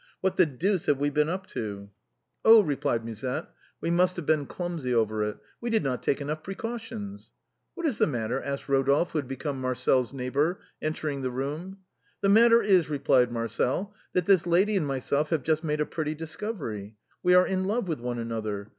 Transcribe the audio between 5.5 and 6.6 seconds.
we did not take enough